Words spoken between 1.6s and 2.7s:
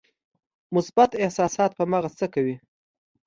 په مغز څه کوي؟